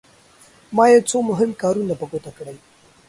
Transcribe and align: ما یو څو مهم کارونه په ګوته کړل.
ما 0.75 0.85
یو 0.93 1.01
څو 1.09 1.17
مهم 1.29 1.51
کارونه 1.61 1.93
په 1.99 2.05
ګوته 2.11 2.31
کړل. 2.37 2.57